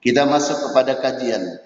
[0.00, 1.60] Kita masuk kepada kajian.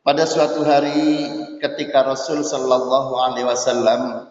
[0.00, 1.26] Pada suatu hari
[1.60, 4.30] ketika Rasul sallallahu alaihi wasallam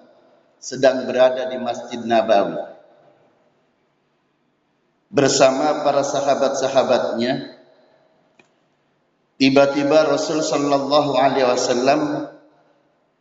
[0.59, 2.57] sedang berada di Masjid Nabawi
[5.09, 7.57] bersama para sahabat-sahabatnya
[9.41, 12.29] tiba-tiba Rasul sallallahu alaihi wasallam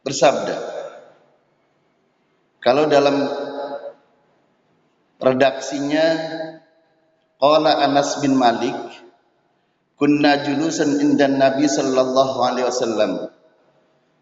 [0.02, 0.56] bersabda
[2.60, 3.16] kalau dalam
[5.22, 6.06] redaksinya
[7.38, 8.76] qala Anas bin Malik
[9.98, 13.34] kunna julusan indan Nabi sallallahu alaihi wasallam.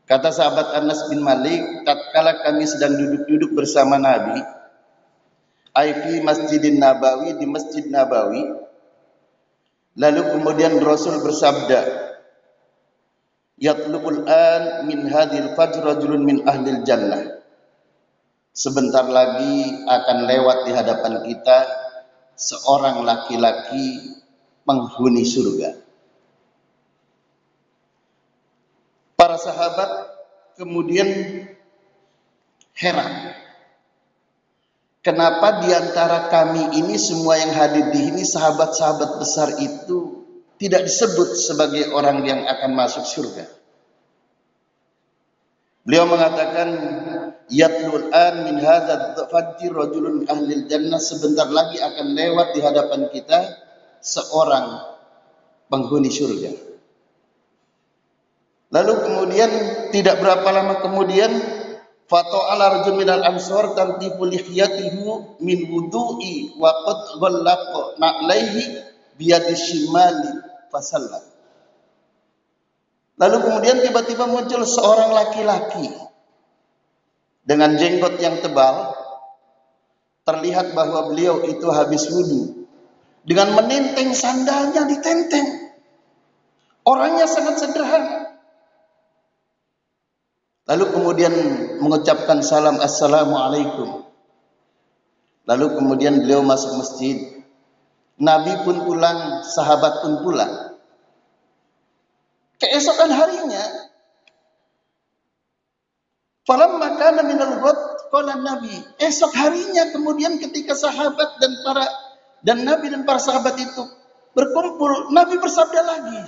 [0.09, 4.41] Kata sahabat Anas bin Malik, tatkala kami sedang duduk-duduk bersama Nabi,
[5.77, 8.65] ai fi Masjidin Nabawi di Masjid Nabawi.
[9.97, 12.07] Lalu kemudian Rasul bersabda,
[13.57, 17.41] Yatlubul an min hadil fajr rajulun min ahlil jannah.
[18.53, 21.59] Sebentar lagi akan lewat di hadapan kita
[22.37, 24.17] seorang laki-laki
[24.67, 25.79] penghuni surga.
[29.17, 29.91] Para sahabat
[30.61, 31.09] kemudian
[32.77, 33.33] heran.
[35.01, 40.27] Kenapa di antara kami ini semua yang hadir di sini sahabat-sahabat besar itu
[40.59, 43.47] tidak disebut sebagai orang yang akan masuk surga?
[45.87, 46.69] Beliau mengatakan
[47.47, 53.66] yatlul an min hadzal fajr rajulun ahli jannah sebentar lagi akan lewat di hadapan kita
[54.07, 54.87] seorang
[55.67, 56.55] penghuni surga.
[58.71, 59.51] Lalu kemudian
[59.91, 61.33] tidak berapa lama kemudian
[62.07, 68.63] Fato ala rajul minal ansor tantifu lihiyatihu min wudu'i wa qad ghallaqa na'laihi
[69.19, 70.39] biyadi shimali
[70.71, 71.19] fasallam.
[73.19, 75.91] Lalu kemudian tiba-tiba muncul seorang laki-laki
[77.43, 78.95] dengan jenggot yang tebal
[80.23, 82.56] terlihat bahwa beliau itu habis wudhu
[83.27, 85.75] dengan menenteng sandalnya ditenteng.
[86.87, 88.39] Orangnya sangat sederhana.
[90.67, 91.35] Lalu kemudian
[91.83, 94.07] mengucapkan salam assalamualaikum.
[95.47, 97.43] Lalu kemudian beliau masuk masjid.
[98.19, 100.79] Nabi pun pulang, sahabat pun pulang.
[102.57, 103.87] Keesokan harinya,
[106.47, 107.59] Falam maka minal
[108.07, 108.71] qala Nabi.
[109.03, 112.06] Esok harinya kemudian ketika sahabat dan para
[112.47, 113.83] dan Nabi dan para sahabat itu
[114.31, 116.23] berkumpul, Nabi bersabda lagi.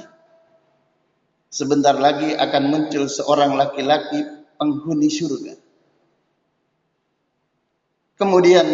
[1.49, 4.27] Sebentar lagi akan muncul seorang laki-laki
[4.59, 5.55] penghuni surga.
[8.19, 8.67] Kemudian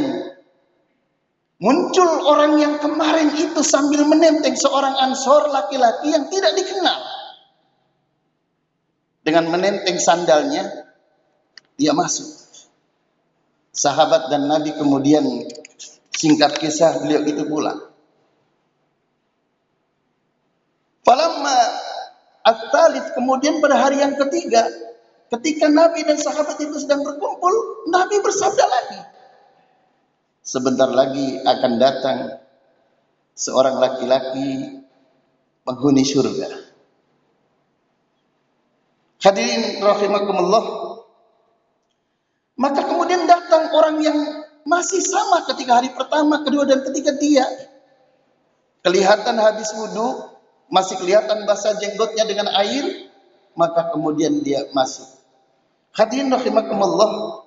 [1.60, 6.98] muncul orang yang kemarin itu sambil menenteng seorang ansor laki-laki yang tidak dikenal.
[9.20, 10.64] Dengan menenteng sandalnya,
[11.76, 12.40] dia masuk.
[13.74, 15.24] Sahabat dan Nabi kemudian
[16.14, 17.90] Singkat kisah beliau itu pulang.
[21.04, 21.58] Falamma
[22.44, 22.72] at
[23.12, 24.64] kemudian pada hari yang ketiga
[25.36, 29.00] ketika Nabi dan sahabat itu sedang berkumpul, Nabi bersabda lagi.
[30.44, 32.18] Sebentar lagi akan datang
[33.32, 34.80] seorang laki-laki
[35.64, 36.48] penghuni surga.
[39.24, 40.64] Hadirin rahimakumullah.
[42.60, 44.18] Maka kemudian datang orang yang
[44.64, 47.44] masih sama ketika hari pertama, kedua dan ketiga dia.
[48.84, 50.34] Kelihatan habis wudhu,
[50.68, 53.08] masih kelihatan basah jenggotnya dengan air,
[53.56, 55.06] maka kemudian dia masuk.
[55.94, 57.44] Hadirin rahimakumullah.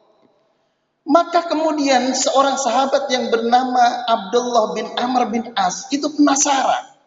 [1.07, 6.97] Maka kemudian seorang sahabat yang bernama Abdullah bin Amr bin As itu penasaran.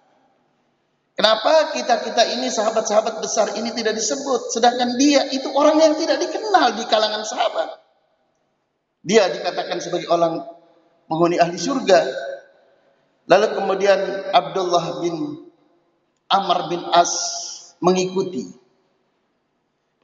[1.20, 6.80] Kenapa kita-kita ini sahabat-sahabat besar ini tidak disebut sedangkan dia itu orang yang tidak dikenal
[6.80, 7.76] di kalangan sahabat.
[9.00, 10.44] Dia dikatakan sebagai orang
[11.08, 12.04] penghuni ahli surga.
[13.30, 14.00] Lalu kemudian
[14.34, 15.46] Abdullah bin
[16.30, 17.12] Amr bin As
[17.80, 18.50] mengikuti.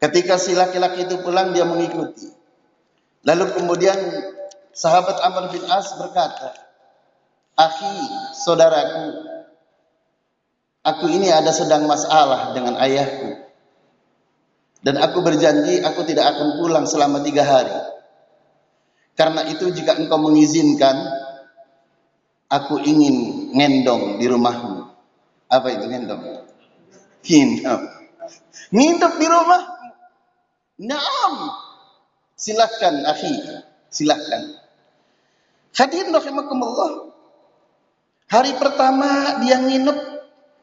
[0.01, 2.29] Ketika si laki-laki itu pulang dia mengikuti.
[3.27, 3.97] Lalu kemudian
[4.73, 6.55] sahabat Amr bin As berkata,
[7.59, 7.97] "Akhi,
[8.47, 9.37] saudaraku,
[10.87, 13.43] aku ini ada sedang masalah dengan ayahku.
[14.87, 17.75] Dan aku berjanji aku tidak akan pulang selama tiga hari.
[19.17, 20.93] Karena itu jika engkau mengizinkan,
[22.53, 24.93] aku ingin ngendong di rumahmu.
[25.49, 26.45] Apa itu ngendong?
[27.25, 27.83] Nginep.
[28.77, 29.63] Nginep di rumah.
[30.85, 31.35] Naam.
[32.37, 33.35] Silakan akhi.
[33.89, 34.43] Silakan.
[35.73, 37.09] Hadirin rahimakumullah.
[38.27, 39.99] Hari pertama dia nginep,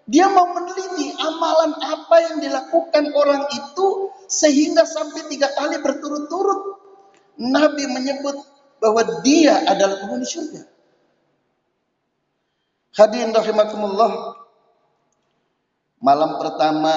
[0.06, 6.83] dia mau meneliti amalan apa yang dilakukan orang itu sehingga sampai tiga kali berturut-turut
[7.40, 8.38] Nabi menyebut
[8.78, 10.62] bahwa dia adalah penghuni surga.
[12.94, 14.38] Hadirin rahimakumullah.
[16.04, 16.94] Malam pertama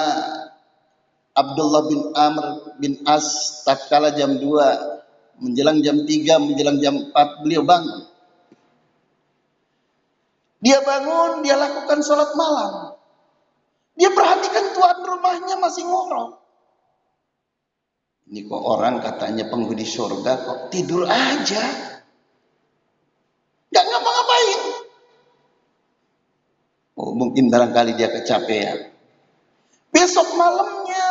[1.31, 2.45] Abdullah bin Amr
[2.77, 8.09] bin As tatkala jam 2 menjelang jam 3 menjelang jam 4 beliau bangun.
[10.57, 12.97] Dia bangun, dia lakukan sholat malam.
[13.97, 16.46] Dia perhatikan tuan rumahnya masih ngorok.
[18.27, 21.63] Ini kok orang katanya penghuni surga kok tidur aja.
[23.71, 24.61] Gak ngapa-ngapain.
[26.97, 28.91] Oh, mungkin barangkali dia kecapean.
[29.95, 31.07] Besok malamnya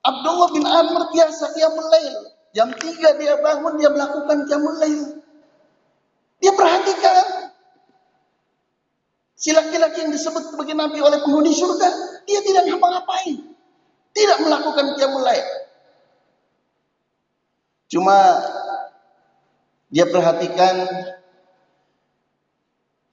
[0.00, 2.18] Abdullah bin Amr biasa dia melail.
[2.50, 5.22] Jam 3 dia bangun, dia melakukan jamul lail.
[6.42, 7.54] Dia perhatikan.
[9.38, 11.88] Si laki-laki yang disebut sebagai nabi oleh penghuni surga,
[12.26, 13.38] dia tidak ngapa-ngapain.
[14.10, 15.59] Tidak melakukan jamul lail.
[17.90, 18.16] Cuma
[19.90, 20.86] dia perhatikan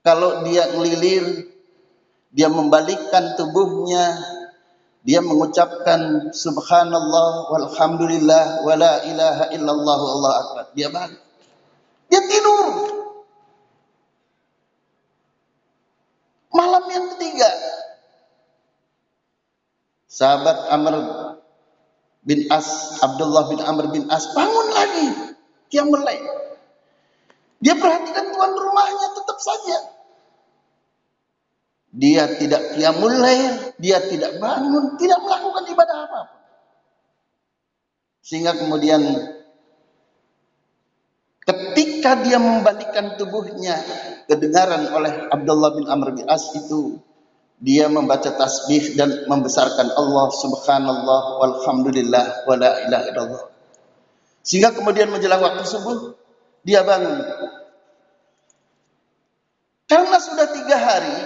[0.06, 1.50] kalau dia ngelilir,
[2.30, 4.22] dia membalikkan tubuhnya,
[5.02, 10.66] dia mengucapkan subhanallah walhamdulillah wala ilaha illallah Allah akbar.
[10.78, 11.20] Dia balik.
[12.08, 12.68] Dia tidur.
[16.54, 17.50] Malam yang ketiga,
[20.08, 20.96] sahabat Amr
[22.28, 25.08] bin As, Abdullah bin Amr bin As bangun lagi.
[25.72, 26.20] Dia mulai.
[27.64, 29.98] Dia perhatikan tuan rumahnya tetap saja
[31.98, 36.22] dia tidak qiyamul lail, dia tidak bangun, tidak melakukan ibadah apa-apa.
[38.22, 39.02] Sehingga kemudian
[41.42, 43.82] ketika dia membalikkan tubuhnya
[44.30, 47.02] kedengaran oleh Abdullah bin Amr bin As itu
[47.58, 53.44] dia membaca tasbih dan membesarkan Allah subhanallah walhamdulillah wa la ilaha illallah.
[54.46, 56.14] Sehingga kemudian menjelang waktu subuh
[56.62, 57.18] dia bangun.
[59.90, 61.18] Karena sudah tiga hari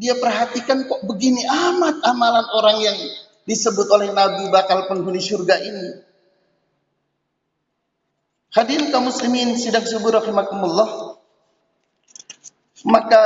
[0.00, 2.96] dia perhatikan kok begini amat amalan orang yang
[3.44, 5.88] disebut oleh Nabi bakal penghuni surga ini.
[8.50, 11.20] Hadirin kaum muslimin sidang subuh rahimakumullah.
[12.88, 13.22] Maka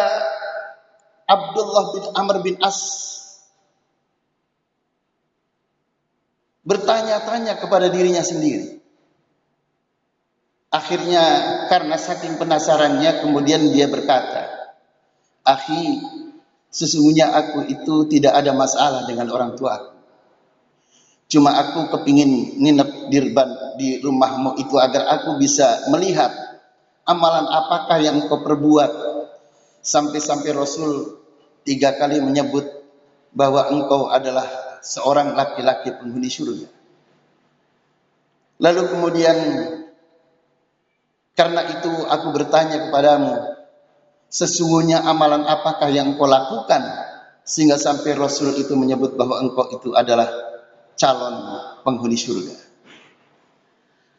[1.24, 2.80] Abdullah bin Amr bin As
[6.64, 8.80] bertanya-tanya kepada dirinya sendiri.
[10.72, 11.22] Akhirnya
[11.70, 14.74] karena saking penasarannya kemudian dia berkata,
[15.46, 16.02] "Akhi,
[16.74, 19.94] Sesungguhnya aku itu tidak ada masalah dengan orang tua.
[21.30, 26.34] Cuma aku kepingin nginep dirban di rumahmu itu agar aku bisa melihat
[27.06, 29.13] amalan apakah yang kau perbuat.
[29.84, 31.20] Sampai-sampai Rasul
[31.68, 32.64] tiga kali menyebut
[33.36, 36.68] bahwa engkau adalah seorang laki-laki penghuni surga.
[38.64, 39.38] Lalu kemudian
[41.36, 43.54] karena itu aku bertanya kepadamu,
[44.34, 46.82] Sesungguhnya amalan apakah yang engkau lakukan
[47.46, 50.26] sehingga sampai Rasul itu menyebut bahwa engkau itu adalah
[50.98, 51.34] calon
[51.86, 52.50] penghuni surga.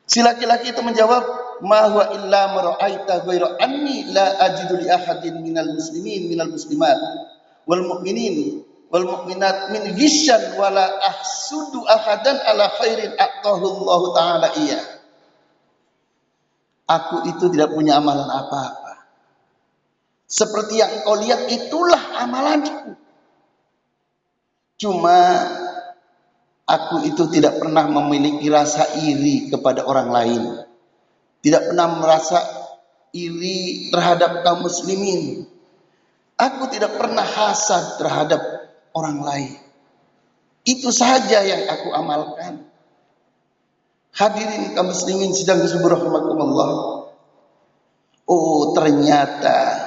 [0.08, 1.20] Si laki-laki itu menjawab,
[1.64, 7.00] "Ma huwa illa mara'aita ghairu anni la ajidu li ahadin minal muslimin minal muslimat
[7.64, 14.82] wal mu'minin wal mu'minat min gisyan wala ahsudu ahadan ala khairin a'tahu Allah taala iya."
[16.86, 18.86] Aku itu tidak punya amalan apa-apa
[20.26, 22.98] seperti yang kau lihat itulah amalanku.
[24.76, 25.18] Cuma
[26.66, 30.42] aku itu tidak pernah memiliki rasa iri kepada orang lain.
[31.46, 32.42] Tidak pernah merasa
[33.14, 35.46] iri terhadap kaum muslimin.
[36.42, 38.42] Aku tidak pernah hasad terhadap
[38.98, 39.54] orang lain.
[40.66, 42.66] Itu saja yang aku amalkan.
[44.18, 46.72] Hadirin kaum muslimin sedang Allah.
[48.26, 49.86] Oh ternyata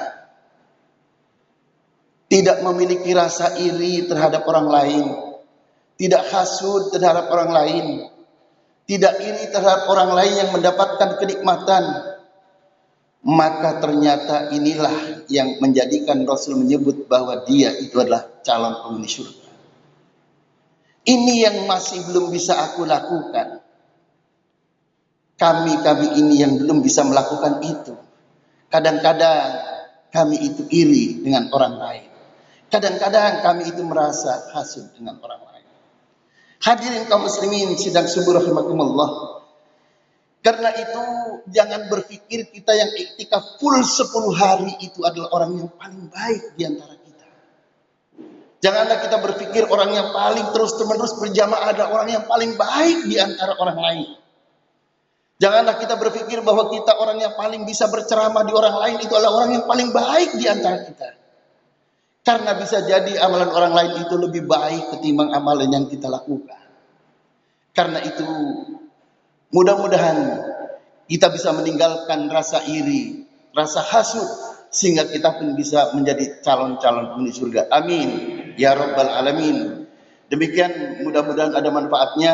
[2.31, 5.05] tidak memiliki rasa iri terhadap orang lain,
[5.97, 7.85] tidak hasud terhadap orang lain,
[8.89, 11.83] tidak iri terhadap orang lain yang mendapatkan kenikmatan,
[13.21, 19.45] maka ternyata inilah yang menjadikan Rasul menyebut bahwa dia itu adalah calon penghuni surga.
[21.05, 23.61] Ini yang masih belum bisa aku lakukan.
[25.37, 27.93] Kami-kami ini yang belum bisa melakukan itu.
[28.73, 29.69] Kadang-kadang
[30.09, 32.07] kami itu iri dengan orang lain.
[32.73, 35.48] Kadang-kadang kami itu merasa hasud dengan orang lain.
[36.59, 39.39] Hadirin kaum muslimin sidang subuh rahimakumullah.
[40.39, 41.03] Karena itu
[41.51, 44.07] jangan berpikir kita yang iktikaf full 10
[44.39, 47.27] hari itu adalah orang yang paling baik di antara kita.
[48.63, 53.55] Janganlah kita berpikir orang yang paling terus-menerus berjamaah adalah orang yang paling baik di antara
[53.59, 54.07] orang lain.
[55.39, 59.43] Janganlah kita berpikir bahwa kita orang yang paling bisa berceramah di orang lain itu adalah
[59.43, 61.18] orang yang paling baik di antara kita.
[62.29, 66.61] Karena bisa jadi amalan orang lain itu lebih baik ketimbang amalan yang kita lakukan.
[67.73, 68.21] Karena itu
[69.49, 70.37] mudah-mudahan
[71.09, 73.25] kita bisa meninggalkan rasa iri,
[73.57, 74.29] rasa hasut
[74.69, 77.73] sehingga kita pun bisa menjadi calon-calon penghuni surga.
[77.73, 78.09] Amin.
[78.61, 79.89] Ya Rabbal Alamin.
[80.29, 82.33] Demikian mudah-mudahan ada manfaatnya.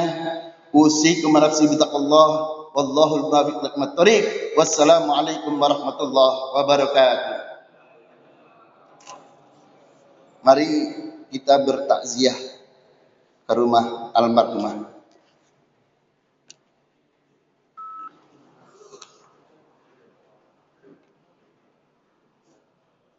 [0.76, 2.28] Usikum nafsi bitaqallah
[2.76, 3.88] wallahul muwaffiq lakum
[4.60, 7.35] Wassalamualaikum warahmatullahi wabarakatuh.
[10.46, 10.70] Mari
[11.34, 12.38] kita bertakziah
[13.50, 14.95] ke rumah almarhumah.